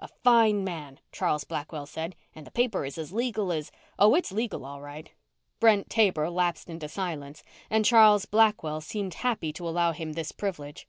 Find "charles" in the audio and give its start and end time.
1.12-1.44, 7.86-8.26